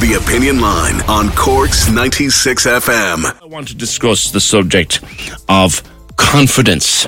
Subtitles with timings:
[0.00, 3.42] The Opinion Line on Cork's 96 FM.
[3.42, 5.00] I want to discuss the subject
[5.48, 5.82] of
[6.16, 7.06] confidence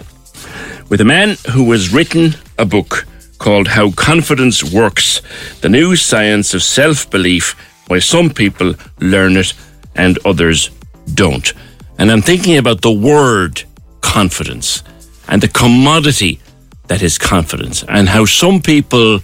[0.91, 3.07] with a man who has written a book
[3.39, 5.23] called How Confidence Works
[5.63, 7.57] The New Science of Self Belief,
[7.89, 9.55] Why Some People Learn It
[9.97, 10.71] and Others
[11.15, 11.53] Don't.
[11.99, 13.63] And I'm thinking about the word
[14.03, 14.83] confidence
[15.29, 16.41] and the commodity
[16.89, 19.21] that is confidence and how some people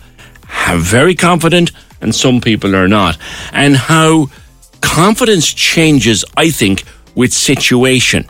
[0.66, 3.18] are very confident and some people are not.
[3.52, 4.30] And how
[4.80, 8.27] confidence changes, I think, with situation.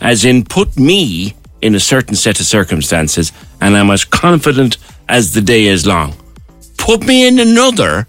[0.00, 4.76] As in, put me in a certain set of circumstances and I'm as confident
[5.08, 6.14] as the day is long.
[6.76, 8.06] Put me in another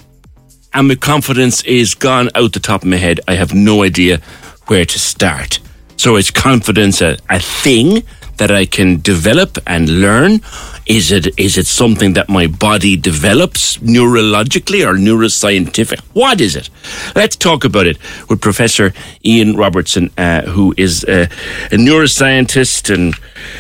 [0.73, 3.21] and my confidence is gone out the top of my head.
[3.27, 4.19] I have no idea
[4.67, 5.59] where to start.
[5.95, 8.03] So is confidence a, a thing
[8.37, 10.41] that I can develop and learn?
[10.85, 15.99] Is it is it something that my body develops neurologically or neuroscientific?
[16.13, 16.69] What is it?
[17.15, 17.97] Let's talk about it
[18.29, 18.93] with Professor
[19.25, 21.27] Ian Robertson, uh, who is uh,
[21.71, 23.13] a neuroscientist and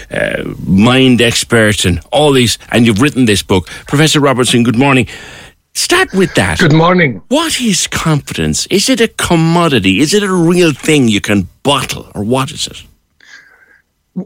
[0.09, 2.57] uh, mind expert and all these.
[2.71, 4.63] And you've written this book, Professor Robertson.
[4.63, 5.07] Good morning.
[5.73, 6.59] Start with that.
[6.59, 7.21] Good morning.
[7.27, 8.65] What is confidence?
[8.67, 9.99] Is it a commodity?
[9.99, 12.83] Is it a real thing you can bottle, or what is it?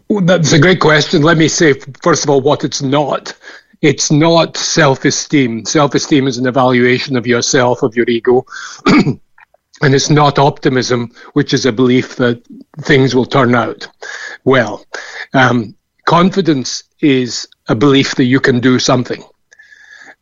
[0.10, 1.22] That's a great question.
[1.22, 3.34] Let me say, first of all, what it's not.
[3.82, 5.66] It's not self esteem.
[5.66, 8.46] Self esteem is an evaluation of yourself, of your ego.
[8.86, 12.42] and it's not optimism, which is a belief that
[12.82, 13.88] things will turn out
[14.46, 14.86] well.
[15.34, 15.76] Um,
[16.06, 19.24] confidence is a belief that you can do something.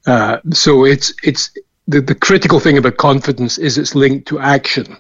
[0.08, 1.52] Uh, so it's it's
[1.88, 4.98] the, the critical thing about confidence is it's linked to action.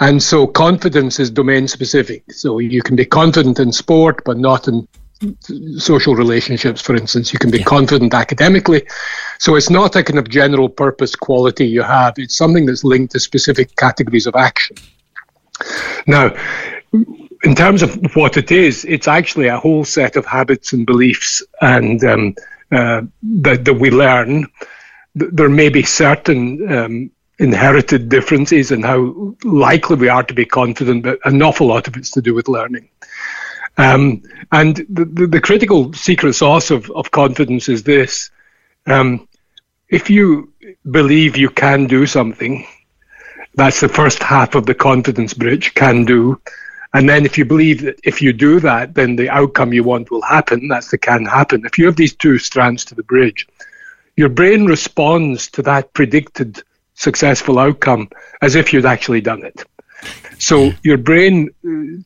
[0.00, 2.30] And so confidence is domain specific.
[2.32, 4.86] So you can be confident in sport, but not in
[5.78, 7.32] social relationships, for instance.
[7.32, 7.64] You can be yeah.
[7.64, 8.86] confident academically.
[9.38, 13.12] So it's not a kind of general purpose quality you have, it's something that's linked
[13.12, 14.76] to specific categories of action.
[16.06, 16.34] Now,
[17.44, 21.42] in terms of what it is, it's actually a whole set of habits and beliefs
[21.60, 22.34] and um,
[22.70, 24.46] uh, that, that we learn.
[25.14, 31.02] There may be certain um, inherited differences and how likely we are to be confident,
[31.02, 32.88] but an awful lot of it's to do with learning.
[33.78, 38.30] Um, and the, the, the, critical secret sauce of, of confidence is this.
[38.86, 39.28] Um,
[39.90, 40.52] if you
[40.90, 42.66] believe you can do something,
[43.54, 46.40] that's the first half of the confidence bridge, can do.
[46.94, 50.10] And then if you believe that if you do that, then the outcome you want
[50.10, 51.66] will happen, that's the can happen.
[51.66, 53.46] If you have these two strands to the bridge,
[54.16, 56.62] your brain responds to that predicted
[56.96, 58.08] successful outcome
[58.42, 59.64] as if you'd actually done it.
[60.38, 62.02] So your brain uh,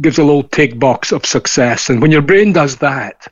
[0.00, 1.90] gives a little tick box of success.
[1.90, 3.26] And when your brain does that,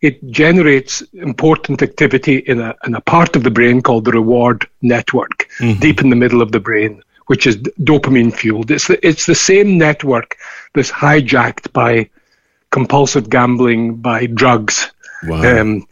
[0.00, 4.66] it generates important activity in a, in a part of the brain called the reward
[4.80, 5.78] network, mm-hmm.
[5.78, 8.70] deep in the middle of the brain, which is dopamine fueled.
[8.70, 10.36] It's the, it's the same network
[10.74, 12.08] that's hijacked by
[12.70, 14.90] compulsive gambling, by drugs.
[15.24, 15.60] Wow.
[15.60, 15.86] Um,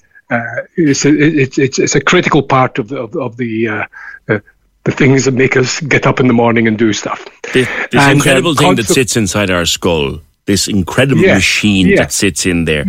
[0.76, 3.84] it's, a, it's, it's, it's a critical part of the, of, of the uh,
[4.28, 4.38] uh,
[4.84, 7.26] the things that make us get up in the morning and do stuff.
[7.52, 11.96] This, this and, incredible thing that sits inside our skull, this incredible yeah, machine yeah.
[11.96, 12.86] that sits in there,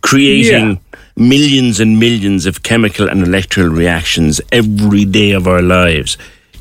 [0.00, 0.98] creating yeah.
[1.16, 6.16] millions and millions of chemical and electrical reactions every day of our lives.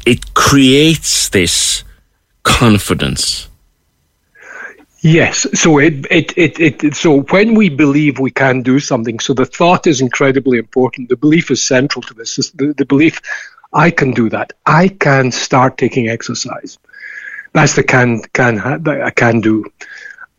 [0.06, 1.86] It creates this
[2.44, 3.48] confidence.
[5.04, 5.46] Yes.
[5.54, 9.46] So it, it, it, it, so when we believe we can do something, so the
[9.46, 11.10] thought is incredibly important.
[11.10, 12.38] The belief is central to this.
[12.38, 13.20] The, the belief
[13.74, 14.54] I can do that.
[14.66, 16.80] I can start taking exercise.
[17.52, 19.66] That's the can can I can do.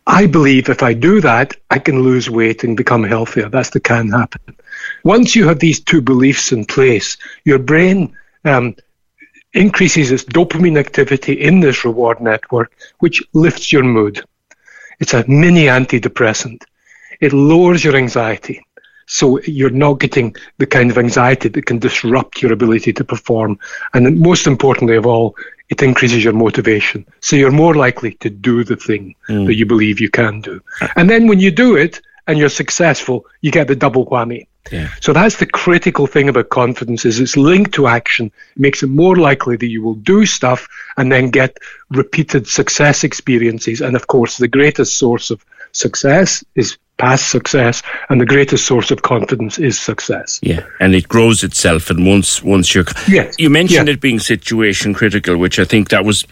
[0.06, 3.50] I believe if I do that, I can lose weight and become healthier.
[3.50, 4.56] That's the can happen.
[5.02, 8.16] Once you have these two beliefs in place, your brain
[8.46, 8.76] um,
[9.52, 14.24] increases its dopamine activity in this reward network, which lifts your mood.
[15.00, 16.64] It's a mini antidepressant.
[17.20, 18.64] It lowers your anxiety.
[19.06, 23.58] So you're not getting the kind of anxiety that can disrupt your ability to perform.
[23.92, 25.36] And most importantly of all,
[25.68, 27.06] it increases your motivation.
[27.20, 29.46] So you're more likely to do the thing mm.
[29.46, 30.60] that you believe you can do.
[30.96, 34.46] And then when you do it and you're successful, you get the double whammy.
[34.72, 34.88] Yeah.
[35.00, 38.26] So that's the critical thing about confidence is it's linked to action.
[38.56, 41.58] It makes it more likely that you will do stuff and then get
[41.90, 43.82] repeated success experiences.
[43.82, 48.92] And of course, the greatest source of success is past success and the greatest source
[48.92, 53.34] of confidence is success yeah and it grows itself and once once you're yes.
[53.36, 56.24] you mentioned it being situation critical which i think that was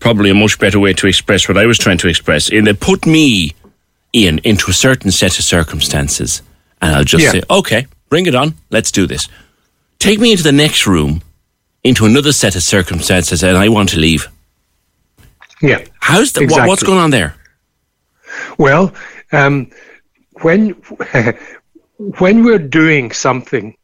[0.00, 2.80] probably a much better way to express what i was trying to express in that
[2.80, 3.54] put me
[4.14, 6.42] ian into a certain set of circumstances
[6.80, 7.30] and i'll just yeah.
[7.30, 9.28] say okay bring it on let's do this
[9.98, 11.22] take me into the next room
[11.84, 14.28] into another set of circumstances and i want to leave
[15.62, 16.62] yeah how's that exactly.
[16.62, 17.34] what, what's going on there
[18.58, 18.92] well
[19.32, 19.70] um,
[20.42, 20.70] when
[22.18, 23.76] when we're doing something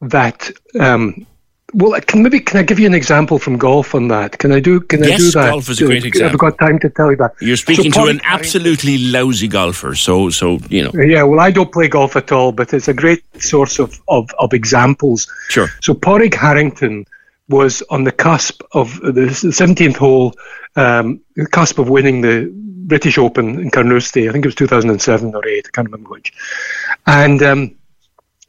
[0.00, 1.26] that um,
[1.74, 4.38] well, can maybe can I give you an example from golf on that?
[4.38, 4.80] Can I do?
[4.80, 5.50] Can yes, I do that?
[5.50, 6.34] golf is a great example.
[6.34, 7.34] I've got time to tell you that.
[7.40, 10.92] You're speaking so to an absolutely lousy golfer, so so you know.
[11.02, 14.30] Yeah, well, I don't play golf at all, but it's a great source of of,
[14.38, 15.30] of examples.
[15.48, 15.68] Sure.
[15.82, 17.06] So Padraig Harrington
[17.48, 20.34] was on the cusp of the 17th hole,
[20.76, 22.50] um, the cusp of winning the
[22.86, 24.28] British Open in Carnoustie.
[24.28, 26.32] I think it was 2007 or 8, I can't remember which.
[27.06, 27.76] And um,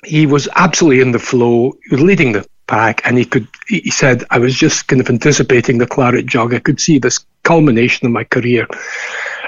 [0.06, 1.74] he was absolutely in the flow.
[1.92, 3.48] Leading the pack, and he could.
[3.68, 6.54] He said, "I was just kind of anticipating the claret jug.
[6.54, 8.68] I could see this culmination of my career."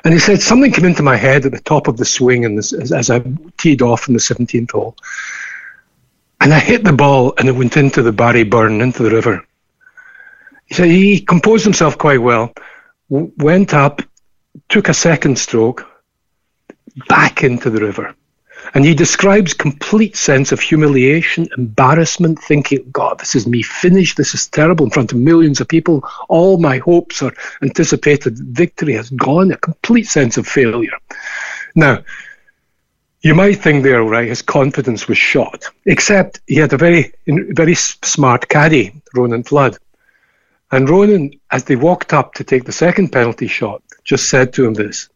[0.04, 2.58] And he said something came into my head at the top of the swing, and
[2.58, 3.22] as, as I
[3.58, 4.96] teed off in the 17th hole,
[6.40, 9.44] and I hit the ball, and it went into the Barry Burn, into the river.
[10.66, 12.54] He said he composed himself quite well,
[13.10, 14.02] w- went up,
[14.69, 15.86] took a second stroke
[17.08, 18.16] back into the river.
[18.74, 24.18] And he describes complete sense of humiliation, embarrassment, thinking, God, this is me finished.
[24.18, 26.08] This is terrible in front of millions of people.
[26.30, 29.52] All my hopes or anticipated victory has gone.
[29.52, 30.98] A complete sense of failure.
[31.75, 32.04] Now,
[33.22, 37.75] you might think there, right, his confidence was shot, except he had a very, very
[37.75, 39.78] smart caddy, Ronan Flood.
[40.72, 44.66] And Ronan, as they walked up to take the second penalty shot, just said to
[44.66, 45.10] him this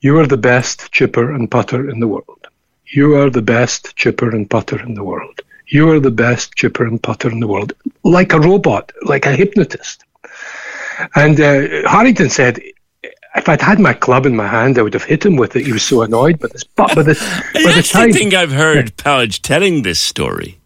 [0.00, 2.39] You are the best chipper and putter in the world.
[2.92, 5.40] You are the best chipper and putter in the world.
[5.68, 7.72] You are the best chipper and putter in the world.
[8.02, 10.04] Like a robot, like a hypnotist.
[11.14, 12.60] And uh, Harrington said,
[13.36, 15.66] if I'd had my club in my hand, I would have hit him with it.
[15.66, 16.64] He was so annoyed by this.
[16.64, 17.14] But by the,
[17.54, 20.58] by the time, I think I've heard Padraig telling this story.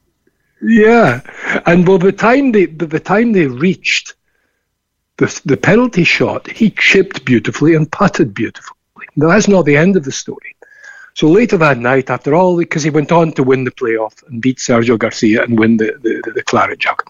[0.62, 1.20] Yeah,
[1.66, 4.14] and by the time they by the time they reached
[5.18, 8.78] the the penalty shot, he chipped beautifully and putted beautifully.
[9.14, 10.53] Now that's not the end of the story.
[11.14, 14.42] So later that night, after all, because he went on to win the playoff and
[14.42, 17.08] beat Sergio Garcia and win the, the, the, Claret Jug.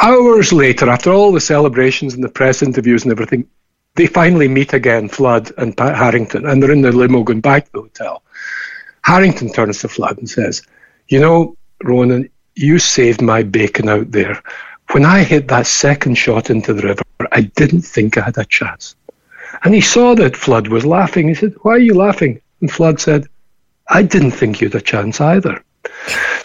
[0.00, 3.48] Hours later, after all the celebrations and the press interviews and everything,
[3.94, 7.66] they finally meet again, Flood and Pat Harrington, and they're in the limo going back
[7.66, 8.22] to the hotel.
[9.02, 10.62] Harrington turns to Flood and says,
[11.06, 14.42] You know, Ronan, you saved my bacon out there.
[14.90, 18.44] When I hit that second shot into the river, I didn't think I had a
[18.44, 18.96] chance.
[19.62, 21.28] And he saw that Flood was laughing.
[21.28, 22.40] He said, Why are you laughing?
[22.60, 23.26] And Flood said,
[23.88, 25.62] I didn't think you'd a chance either.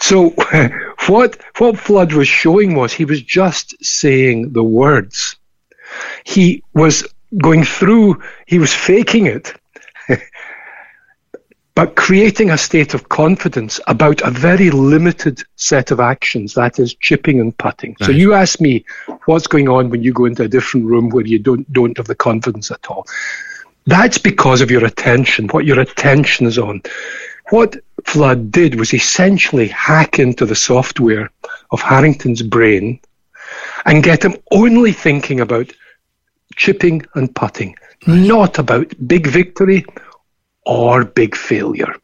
[0.00, 0.30] So
[1.06, 5.36] what what Flood was showing was he was just saying the words.
[6.24, 7.06] He was
[7.38, 9.54] going through, he was faking it,
[11.74, 16.94] but creating a state of confidence about a very limited set of actions, that is
[16.94, 17.96] chipping and putting.
[18.00, 18.84] So you ask me
[19.26, 22.06] what's going on when you go into a different room where you don't, don't have
[22.06, 23.06] the confidence at all.
[23.86, 26.82] That's because of your attention, what your attention is on.
[27.50, 31.30] What Flood did was essentially hack into the software
[31.70, 33.00] of Harrington's brain
[33.84, 35.70] and get him only thinking about
[36.56, 37.76] chipping and putting,
[38.06, 39.84] not about big victory
[40.64, 41.94] or big failure.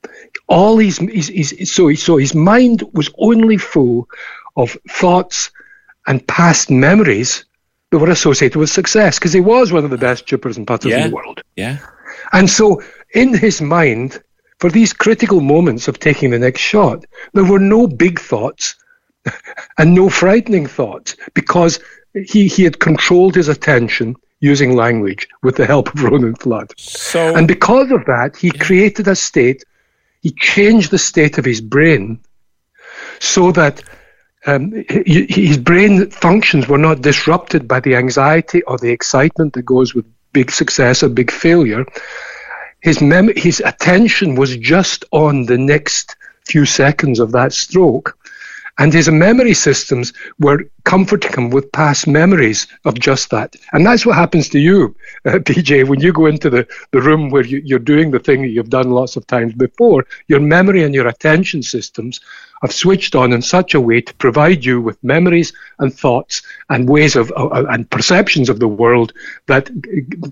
[0.48, 4.08] All his, his, his so so his mind was only full
[4.56, 5.50] of thoughts
[6.06, 7.44] and past memories
[7.90, 10.90] that were associated with success because he was one of the best chippers and putters
[10.90, 11.42] yeah, in the world.
[11.56, 11.78] Yeah.
[12.32, 12.82] And so
[13.14, 14.22] in his mind,
[14.58, 18.76] for these critical moments of taking the next shot, there were no big thoughts
[19.78, 21.80] and no frightening thoughts because
[22.14, 26.72] he, he had controlled his attention using language with the help of Ronan Flood.
[26.76, 29.64] So, and because of that, he created a state,
[30.22, 32.20] he changed the state of his brain
[33.18, 33.82] so that
[34.46, 39.94] um, his brain functions were not disrupted by the anxiety or the excitement that goes
[39.94, 41.84] with big success or big failure.
[42.80, 46.16] His mem- his attention was just on the next
[46.46, 48.16] few seconds of that stroke.
[48.78, 53.56] And his memory systems were comforting him with past memories of just that.
[53.72, 54.94] And that's what happens to you,
[55.24, 58.42] uh, PJ, when you go into the, the room where you, you're doing the thing
[58.42, 60.06] that you've done lots of times before.
[60.28, 62.20] Your memory and your attention systems
[62.62, 66.88] have switched on in such a way to provide you with memories and thoughts and
[66.88, 69.12] ways of uh, and perceptions of the world
[69.46, 69.70] that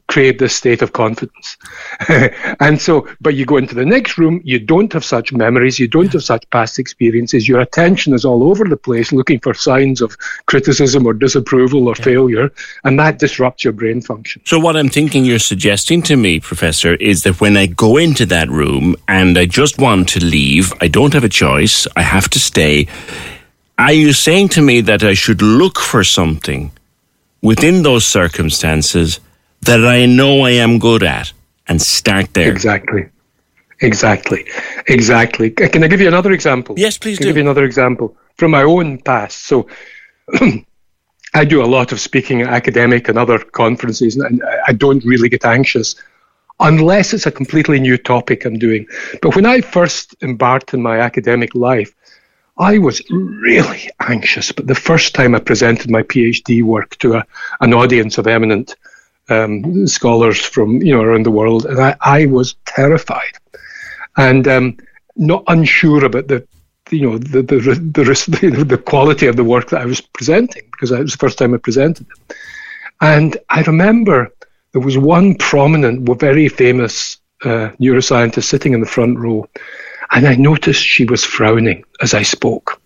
[0.08, 1.56] create this state of confidence.
[2.60, 5.88] and so, but you go into the next room, you don't have such memories, you
[5.88, 7.48] don't have such past experiences.
[7.48, 10.16] Your attention is all over the place, looking for signs of
[10.48, 12.04] criticism or disapproval or yeah.
[12.04, 12.52] failure,
[12.84, 14.42] and that disrupts your brain function.
[14.44, 18.26] So, what I'm thinking you're suggesting to me, Professor, is that when I go into
[18.26, 21.86] that room and I just want to leave, I don't have a choice.
[21.96, 22.74] I have have to stay.
[23.78, 26.62] Are you saying to me that I should look for something
[27.50, 29.20] within those circumstances
[29.68, 31.32] that I know I am good at
[31.68, 32.50] and start there?
[32.50, 33.02] Exactly.
[33.80, 34.42] Exactly.
[34.88, 35.48] Exactly.
[35.50, 36.74] Can I give you another example?
[36.76, 37.28] Yes, please Can do.
[37.30, 39.46] give you another example from my own past.
[39.46, 39.68] So
[41.34, 45.28] I do a lot of speaking at academic and other conferences, and I don't really
[45.28, 45.94] get anxious
[46.60, 48.86] unless it's a completely new topic I'm doing.
[49.22, 51.94] But when I first embarked in my academic life,
[52.58, 54.50] I was really anxious.
[54.50, 57.26] But the first time I presented my PhD work to a,
[57.60, 58.74] an audience of eminent
[59.28, 63.38] um, scholars from you know around the world, and I, I was terrified
[64.16, 64.76] and um,
[65.16, 66.46] not unsure about the
[66.90, 70.90] you know the the, the the quality of the work that I was presenting because
[70.90, 72.36] it was the first time I presented it.
[73.00, 74.32] And I remember
[74.72, 79.48] there was one prominent, very famous uh, neuroscientist sitting in the front row,
[80.10, 82.80] and I noticed she was frowning as I spoke.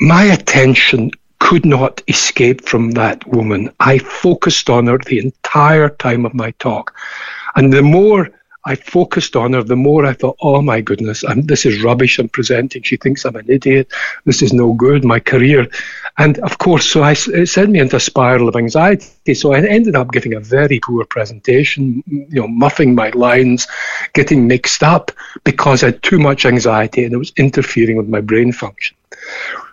[0.00, 3.70] My attention could not escape from that woman.
[3.80, 6.94] I focused on her the entire time of my talk.
[7.56, 8.30] And the more
[8.64, 12.18] I focused on her, the more I thought, oh my goodness, I'm, this is rubbish
[12.18, 12.82] I'm presenting.
[12.82, 13.90] She thinks I'm an idiot.
[14.24, 15.66] This is no good, my career.
[16.18, 19.34] And of course, so I, it sent me into a spiral of anxiety.
[19.34, 23.66] So I ended up giving a very poor presentation, you know, muffing my lines,
[24.12, 25.10] getting mixed up
[25.42, 28.96] because I had too much anxiety and it was interfering with my brain function.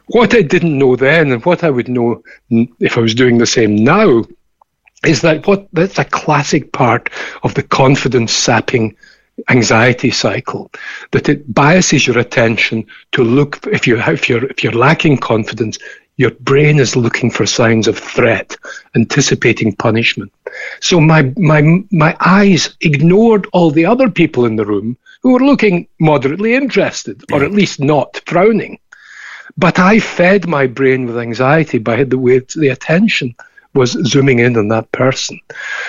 [0.08, 3.46] What I didn't know then and what I would know if I was doing the
[3.46, 4.24] same now
[5.05, 7.09] is that what that's a classic part
[7.43, 8.95] of the confidence sapping
[9.49, 10.69] anxiety cycle
[11.11, 15.77] that it biases your attention to look if you if you're if you're lacking confidence
[16.19, 18.57] your brain is looking for signs of threat
[18.93, 20.29] anticipating punishment.
[20.81, 25.45] So my my my eyes ignored all the other people in the room who were
[25.51, 28.79] looking moderately interested or at least not frowning.
[29.57, 33.33] But i fed my brain with anxiety by the way the attention
[33.73, 35.39] was zooming in on that person.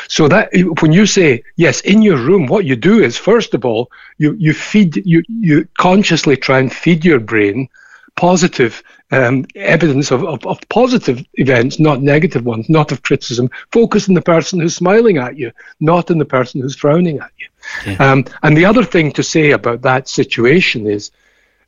[0.09, 3.65] So that when you say yes, in your room, what you do is first of
[3.65, 7.69] all you you feed you you consciously try and feed your brain
[8.17, 8.83] positive
[9.13, 13.51] um, evidence of, of, of, positive events, not negative ones, not of criticism.
[13.73, 17.33] Focus on the person who's smiling at you, not on the person who's frowning at
[17.39, 17.97] you.
[17.99, 21.11] Um, and the other thing to say about that situation is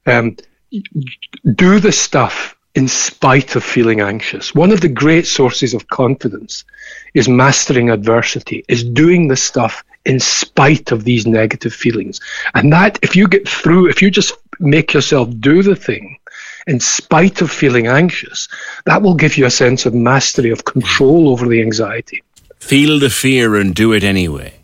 [0.07, 0.37] um,
[1.54, 4.55] do the stuff in spite of feeling anxious.
[4.55, 6.64] One of the great sources of confidence
[7.14, 12.21] is mastering adversity, is doing the stuff in spite of these negative feelings.
[12.55, 16.19] And that, if you get through, if you just make yourself do the thing
[16.67, 18.49] in spite of feeling anxious,
[18.87, 22.23] that will give you a sense of mastery, of control over the anxiety.
[22.59, 24.55] Feel the fear and do it anyway.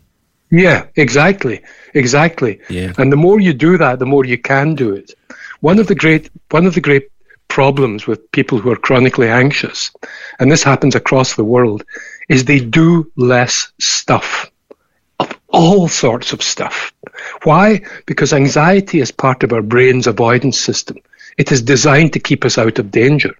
[0.51, 1.61] Yeah, exactly.
[1.93, 2.59] Exactly.
[2.69, 2.93] Yeah.
[2.97, 5.13] And the more you do that, the more you can do it.
[5.61, 7.09] One of the great one of the great
[7.49, 9.91] problems with people who are chronically anxious,
[10.39, 11.83] and this happens across the world,
[12.29, 14.49] is they do less stuff
[15.19, 16.93] of all sorts of stuff.
[17.43, 17.81] Why?
[18.05, 20.97] Because anxiety is part of our brain's avoidance system.
[21.37, 23.35] It is designed to keep us out of danger.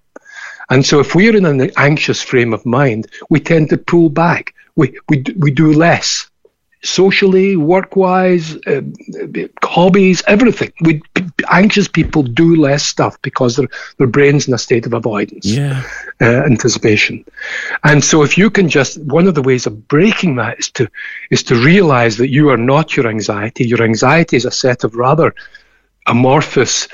[0.70, 4.54] And so if we're in an anxious frame of mind, we tend to pull back.
[4.75, 6.30] We, we, we do less
[6.82, 8.82] socially, work wise, uh,
[9.64, 10.72] hobbies, everything.
[10.82, 11.02] We
[11.50, 13.68] anxious people do less stuff because their
[13.98, 15.84] their brains in a state of avoidance, yeah,
[16.22, 17.26] uh, anticipation.
[17.84, 20.90] And so, if you can just one of the ways of breaking that is to
[21.32, 23.66] is to realize that you are not your anxiety.
[23.66, 25.36] Your anxiety is a set of rather
[26.08, 26.88] amorphous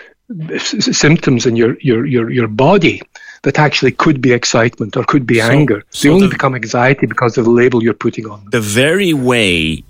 [0.60, 3.02] symptoms in your your your your body
[3.46, 5.84] that actually could be excitement or could be so, anger.
[5.92, 8.50] So they only the, become anxiety because of the label you're putting on them.
[8.50, 9.84] The very way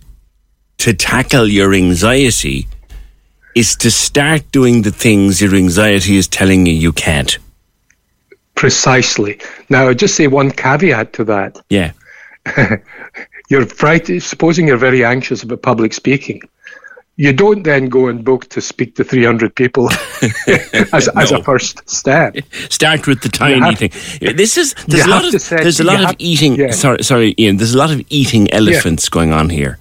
[0.79, 2.67] to tackle your anxiety
[3.55, 7.37] is to start doing the things your anxiety is telling you you can't.
[8.55, 9.39] Precisely.
[9.69, 11.57] Now, I'll just say one caveat to that.
[11.69, 11.93] Yeah.
[13.49, 16.41] you're frightened, supposing you're very anxious about public speaking.
[17.17, 19.89] You don't then go and book to speak to 300 people
[20.91, 21.21] as, no.
[21.21, 22.35] as a first step.
[22.69, 23.91] Start with the tiny have, thing.
[24.35, 26.55] This is there's a lot of set, there's a lot of have, eating.
[26.55, 26.71] Yeah.
[26.71, 27.55] Sorry, sorry, Ian.
[27.55, 29.13] There's a lot of eating elephants yeah.
[29.13, 29.79] going on here,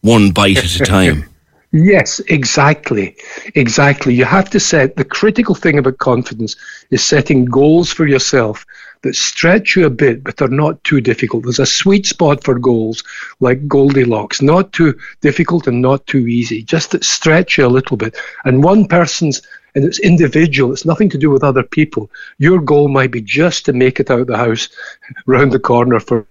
[0.00, 1.26] one bite at a time.
[1.72, 3.16] Yes, exactly.
[3.54, 4.12] Exactly.
[4.12, 6.56] You have to set the critical thing about confidence
[6.90, 8.66] is setting goals for yourself
[9.02, 11.44] that stretch you a bit but they're not too difficult.
[11.44, 13.02] There's a sweet spot for goals
[13.40, 17.96] like Goldilocks, not too difficult and not too easy, just that stretch you a little
[17.96, 18.16] bit.
[18.44, 19.42] And one person's
[19.74, 20.72] and it's individual.
[20.72, 22.10] It's nothing to do with other people.
[22.38, 24.68] Your goal might be just to make it out of the house,
[25.26, 26.26] round the corner for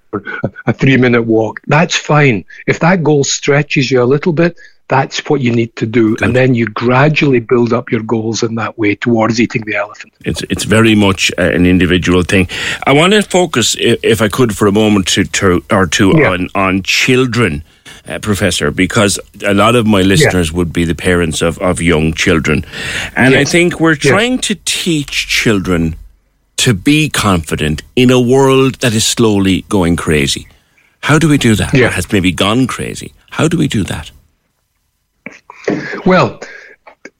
[0.65, 1.61] a three minute walk.
[1.67, 2.45] That's fine.
[2.67, 4.57] If that goal stretches you a little bit,
[4.89, 6.15] that's what you need to do.
[6.15, 6.25] Good.
[6.25, 10.13] And then you gradually build up your goals in that way towards eating the elephant.
[10.25, 12.49] It's, it's very much uh, an individual thing.
[12.85, 16.31] I want to focus, if I could, for a moment to, to or two yeah.
[16.31, 17.63] on, on children.
[18.07, 20.57] Uh, professor, because a lot of my listeners yeah.
[20.57, 22.65] would be the parents of, of young children.
[23.15, 23.47] And yes.
[23.47, 24.47] I think we're trying yes.
[24.47, 25.95] to teach children
[26.57, 30.47] to be confident in a world that is slowly going crazy.
[31.01, 31.73] How do we do that?
[31.73, 31.89] Yeah.
[31.89, 33.13] has maybe gone crazy.
[33.29, 34.11] How do we do that?
[36.05, 36.39] Well,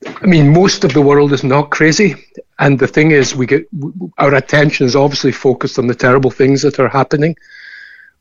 [0.06, 2.16] I mean, most of the world is not crazy.
[2.60, 3.68] And the thing is, we get
[4.18, 7.36] our attention is obviously focused on the terrible things that are happening.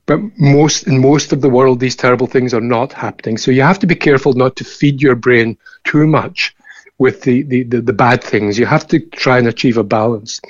[0.06, 3.36] But most in most of the world, these terrible things are not happening.
[3.36, 6.54] So you have to be careful not to feed your brain too much
[6.98, 8.58] with the, the, the, the bad things.
[8.58, 10.40] You have to try and achieve a balance.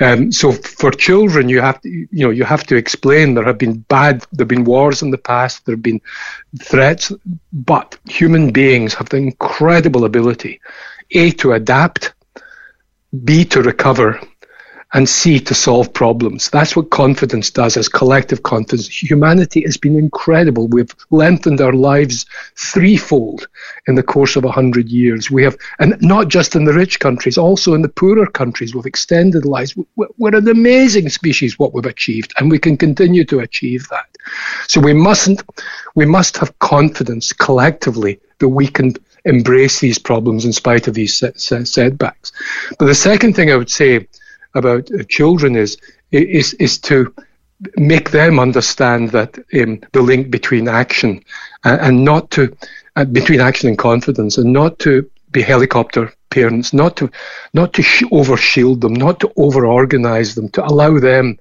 [0.00, 3.58] Um, so for children, you have to, you know, you have to explain there have
[3.58, 6.00] been bad, there have been wars in the past, there have been
[6.62, 7.12] threats,
[7.52, 10.60] but human beings have the incredible ability,
[11.12, 12.14] a to adapt,
[13.24, 14.20] b to recover,
[14.94, 16.48] and C, to solve problems.
[16.48, 18.88] That's what confidence does as collective confidence.
[18.88, 20.66] Humanity has been incredible.
[20.66, 22.24] We've lengthened our lives
[22.56, 23.48] threefold
[23.86, 25.30] in the course of 100 years.
[25.30, 28.86] We have, and not just in the rich countries, also in the poorer countries, we've
[28.86, 29.76] extended lives.
[29.96, 34.06] We're an amazing species, what we've achieved, and we can continue to achieve that.
[34.68, 35.42] So we mustn't,
[35.96, 41.16] we must have confidence collectively that we can embrace these problems in spite of these
[41.16, 42.32] set, set, setbacks.
[42.78, 44.06] But the second thing I would say
[44.54, 45.76] about uh, children is
[46.10, 47.12] is is to
[47.76, 51.22] make them understand that um, the link between action
[51.64, 52.56] uh, and not to
[52.96, 57.10] uh, between action and confidence and not to be helicopter parents not to
[57.52, 61.38] not to sh- over shield them not to over organize them to allow them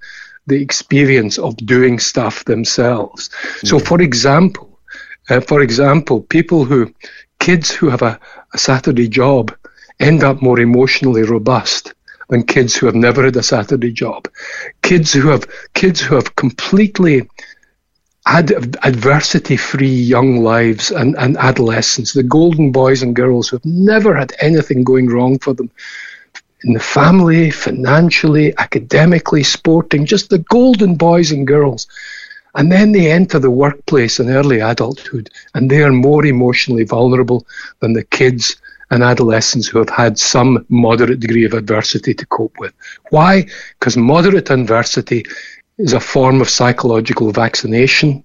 [0.47, 3.67] the experience of doing stuff themselves mm-hmm.
[3.67, 4.79] so for example
[5.29, 6.91] uh, for example people who
[7.39, 8.19] kids who have a,
[8.53, 9.55] a saturday job
[9.99, 11.93] end up more emotionally robust
[12.29, 14.27] than kids who have never had a Saturday job.
[14.81, 17.27] Kids who have kids who have completely
[18.25, 18.51] had
[18.83, 24.33] adversity-free young lives and, and adolescence, the golden boys and girls who have never had
[24.41, 25.71] anything going wrong for them
[26.63, 31.87] in the family, financially, academically, sporting, just the golden boys and girls.
[32.55, 37.45] And then they enter the workplace in early adulthood and they are more emotionally vulnerable
[37.79, 38.57] than the kids
[38.91, 42.73] and adolescents who have had some moderate degree of adversity to cope with.
[43.09, 43.45] Why?
[43.79, 45.25] Because moderate adversity
[45.77, 48.23] is a form of psychological vaccination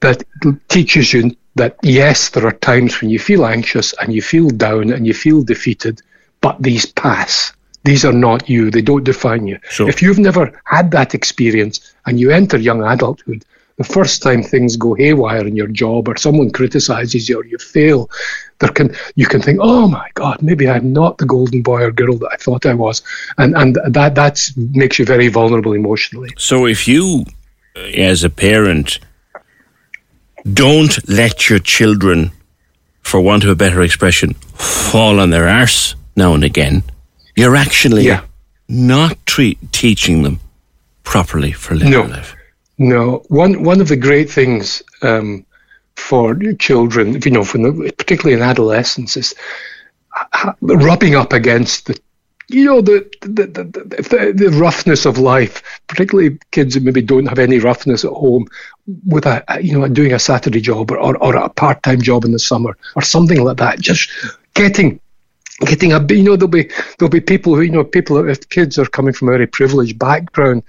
[0.00, 0.22] that
[0.68, 4.92] teaches you that yes, there are times when you feel anxious and you feel down
[4.92, 6.02] and you feel defeated,
[6.40, 7.52] but these pass.
[7.84, 8.70] These are not you.
[8.70, 9.58] They don't define you.
[9.68, 9.88] Sure.
[9.88, 13.44] If you've never had that experience and you enter young adulthood,
[13.76, 17.58] the first time things go haywire in your job or someone criticizes you or you
[17.58, 18.08] fail,
[18.60, 21.90] there can you can think, oh my God, maybe I'm not the golden boy or
[21.90, 23.02] girl that I thought I was,
[23.38, 26.30] and and that that makes you very vulnerable emotionally.
[26.38, 27.24] So if you,
[27.76, 29.00] uh, as a parent,
[30.52, 32.30] don't let your children,
[33.02, 36.84] for want of a better expression, fall on their arse now and again,
[37.34, 38.22] you're actually yeah.
[38.68, 40.38] not tre- teaching them
[41.02, 42.02] properly for later no.
[42.02, 42.36] life.
[42.78, 45.46] No, one one of the great things um,
[45.96, 49.34] for children, you know, the, particularly in adolescence, is
[50.60, 51.98] rubbing up against the,
[52.48, 57.38] you know, the the, the the, roughness of life, particularly kids who maybe don't have
[57.38, 58.48] any roughness at home,
[59.06, 62.24] with a you know doing a Saturday job or, or, or a part time job
[62.24, 63.80] in the summer or something like that.
[63.80, 64.10] Just
[64.54, 65.00] getting
[65.60, 68.78] getting a you know there'll be there'll be people who you know people if kids
[68.78, 70.62] are coming from a very privileged background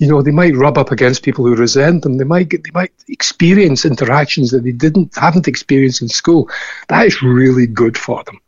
[0.00, 2.16] you know, they might rub up against people who resent them.
[2.16, 6.48] They might get, they might experience interactions that they didn't haven't experienced in school.
[6.88, 8.40] That is really good for them.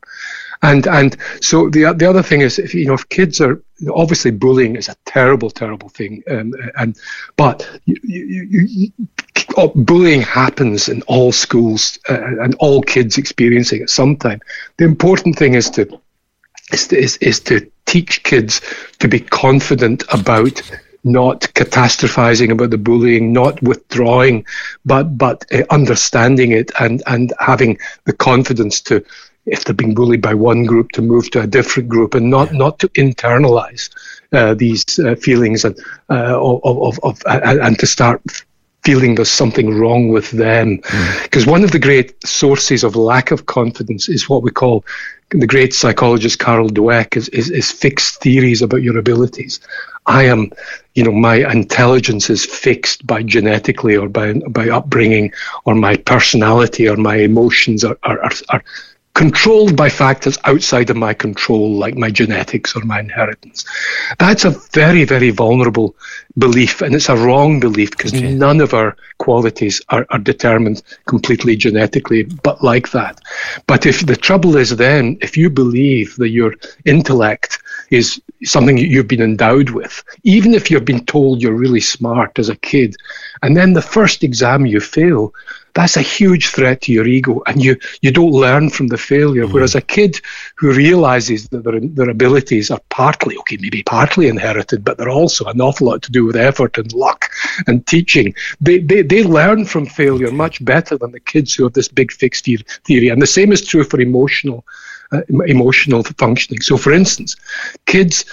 [0.62, 3.60] And and so the the other thing is, if you know, if kids are
[3.92, 6.96] obviously bullying is a terrible, terrible thing, um, and
[7.36, 8.92] but you, you, you,
[9.56, 14.40] oh, bullying happens in all schools uh, and all kids experiencing it sometime.
[14.78, 16.00] The important thing is to
[16.72, 18.60] is to, is, is to teach kids
[19.00, 20.62] to be confident about
[21.04, 24.46] not catastrophizing about the bullying, not withdrawing,
[24.84, 29.04] but but uh, understanding it and and having the confidence to
[29.46, 32.52] if they're being bullied by one group to move to a different group and not
[32.52, 33.90] not to internalize
[34.32, 35.78] uh, these uh, feelings and
[36.10, 38.22] uh, of, of, of and to start
[38.84, 40.76] feeling there's something wrong with them
[41.22, 41.50] because mm.
[41.50, 44.84] one of the great sources of lack of confidence is what we call
[45.30, 49.60] the great psychologist Carol Dweck is, is, is fixed theories about your abilities.
[50.04, 50.50] I am,
[50.94, 55.32] you know, my intelligence is fixed by genetically or by by upbringing
[55.64, 58.64] or my personality or my emotions are, are, are, are
[59.14, 63.64] controlled by factors outside of my control, like my genetics or my inheritance.
[64.18, 65.94] That's a very, very vulnerable
[66.38, 68.32] belief, and it's a wrong belief because okay.
[68.32, 73.20] none of our qualities are, are determined completely genetically, but like that.
[73.66, 76.54] But if the trouble is then, if you believe that your
[76.86, 77.58] intellect
[77.90, 82.48] is something you've been endowed with, even if you've been told you're really smart as
[82.48, 82.96] a kid,
[83.42, 85.34] and then the first exam you fail,
[85.74, 89.46] that's a huge threat to your ego and you, you don't learn from the failure.
[89.46, 89.52] Mm.
[89.52, 90.20] Whereas a kid
[90.56, 95.46] who realizes that their, their abilities are partly, okay, maybe partly inherited, but they're also
[95.46, 97.30] an awful lot to do with effort and luck
[97.66, 101.72] and teaching, they, they, they learn from failure much better than the kids who have
[101.72, 103.08] this big fixed theory.
[103.08, 104.64] And the same is true for emotional.
[105.14, 106.62] Uh, emotional functioning.
[106.62, 107.36] So, for instance,
[107.84, 108.24] kids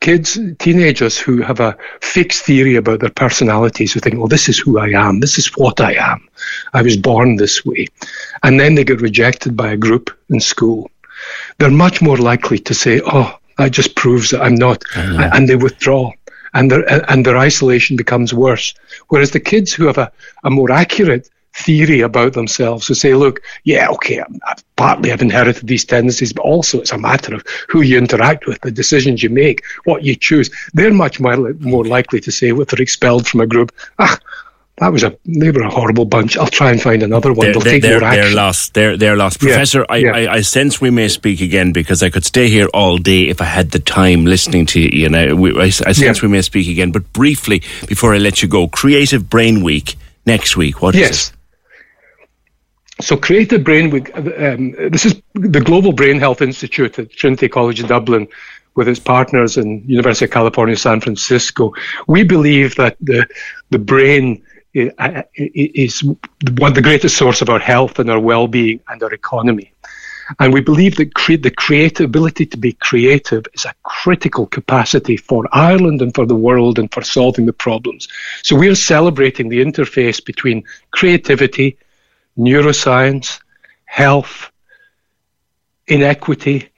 [0.00, 4.58] kids, teenagers who have a fixed theory about their personalities, who think, well, this is
[4.58, 6.28] who I am, this is what I am,
[6.72, 7.88] I was born this way,
[8.42, 10.90] and then they get rejected by a group in school,
[11.58, 15.34] they're much more likely to say, oh, that just proves that I'm not, mm-hmm.
[15.34, 16.12] and they withdraw.
[16.54, 18.72] And their, and their isolation becomes worse.
[19.08, 20.10] Whereas the kids who have a,
[20.42, 25.66] a more accurate theory about themselves to say, look, yeah, okay, I've, partly I've inherited
[25.66, 29.30] these tendencies, but also it's a matter of who you interact with, the decisions you
[29.30, 30.50] make, what you choose.
[30.74, 34.18] They're much more, more likely to say, if they're expelled from a group, ah,
[34.78, 36.36] that was a they were a horrible bunch.
[36.36, 37.50] I'll try and find another one.
[37.50, 38.74] They're, they're, they're, they're lost.
[38.74, 39.40] They're they're lost.
[39.40, 40.12] Professor, yeah, I, yeah.
[40.12, 43.40] I, I, sense we may speak again because I could stay here all day if
[43.40, 45.06] I had the time listening to you.
[45.06, 46.14] And I, I, I sense yeah.
[46.20, 46.92] we may speak again.
[46.92, 50.82] But briefly, before I let you go, Creative Brain Week next week.
[50.82, 51.32] What yes.
[53.00, 57.80] So, Creative Brain Week, um, this is the Global Brain Health Institute at Trinity College
[57.80, 58.26] in Dublin
[58.74, 61.72] with its partners in University of California, San Francisco.
[62.06, 63.26] We believe that the,
[63.70, 64.42] the brain
[64.74, 66.02] uh, is
[66.58, 69.72] one the greatest source of our health and our well-being and our economy.
[70.38, 75.16] And we believe that cre- the creative ability to be creative is a critical capacity
[75.16, 78.08] for Ireland and for the world and for solving the problems.
[78.42, 81.78] So we are celebrating the interface between creativity,
[82.38, 83.40] neuroscience,
[83.84, 84.50] health,
[85.86, 86.70] inequity,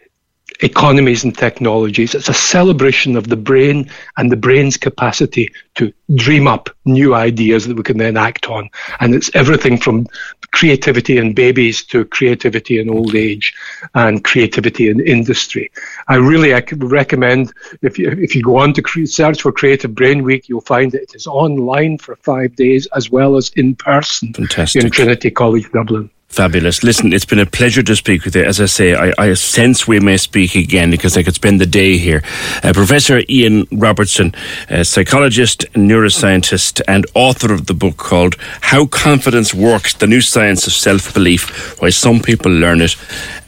[0.61, 2.15] economies and technologies.
[2.15, 7.67] It's a celebration of the brain and the brain's capacity to dream up new ideas
[7.67, 8.69] that we can then act on.
[9.01, 10.07] And it's everything from
[10.53, 13.55] creativity in babies to creativity in old age
[13.95, 15.71] and creativity in industry.
[16.09, 20.25] I really I recommend if you, if you go on to search for Creative Brain
[20.25, 24.33] Week, you'll find that it is online for five days as well as in person
[24.33, 24.85] Fantastic.
[24.85, 26.11] in Trinity College Dublin.
[26.29, 26.85] Fabulous.
[26.85, 28.45] Listen, it's been a pleasure to speak with you.
[28.45, 31.67] As I say, I, I sense we may speak again because I could spend the
[31.67, 32.23] day here.
[32.63, 34.35] Uh, Professor Ian Robertson,
[34.83, 40.75] psychologist, neuroscientist, and author of the book called How Confidence Works The New Science of
[40.75, 42.95] Self Belief Why Some People Learn It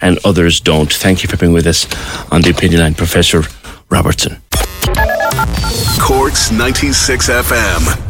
[0.00, 0.92] and Others Don't.
[0.92, 1.86] Thank you for being with us
[2.32, 3.44] on the Opinion Line, Professor
[3.90, 4.40] Robertson.
[6.00, 8.09] Cork's 96 FM.